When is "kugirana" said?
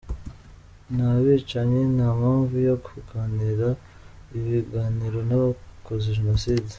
2.85-3.67